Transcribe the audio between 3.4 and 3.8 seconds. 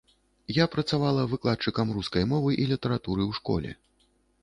школе.